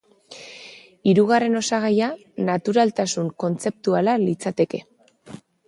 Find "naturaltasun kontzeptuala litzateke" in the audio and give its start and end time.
2.49-4.85